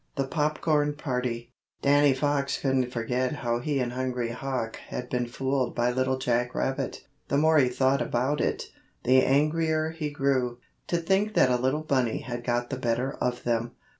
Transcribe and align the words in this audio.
THE 0.15 0.25
POPCORN 0.25 0.93
PARTY 0.95 1.53
Danny 1.83 2.15
Fox 2.15 2.57
couldn't 2.57 2.89
forget 2.91 3.33
how 3.33 3.59
he 3.59 3.77
and 3.79 3.93
Hungry 3.93 4.29
Hawk 4.31 4.77
had 4.87 5.11
been 5.11 5.27
fooled 5.27 5.75
by 5.75 5.91
Little 5.91 6.17
Jack 6.17 6.55
Rabbit. 6.55 7.05
The 7.27 7.37
more 7.37 7.59
he 7.59 7.69
thought 7.69 8.01
about 8.01 8.41
it, 8.41 8.71
the 9.03 9.23
angrier 9.23 9.91
he 9.91 10.09
grew. 10.09 10.57
To 10.87 10.97
think 10.97 11.35
that 11.35 11.51
a 11.51 11.61
little 11.61 11.83
bunny 11.83 12.21
had 12.21 12.43
got 12.43 12.71
the 12.71 12.77
better 12.77 13.11
of 13.21 13.43
them! 13.43 13.73